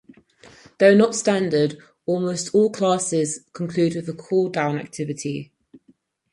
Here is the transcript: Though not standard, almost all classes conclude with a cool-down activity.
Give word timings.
Though 0.79 0.95
not 0.95 1.13
standard, 1.13 1.77
almost 2.07 2.55
all 2.55 2.71
classes 2.71 3.45
conclude 3.53 3.93
with 3.95 4.09
a 4.09 4.13
cool-down 4.13 4.79
activity. 4.79 5.51